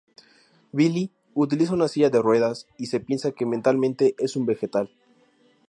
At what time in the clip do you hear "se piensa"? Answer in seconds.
2.87-3.33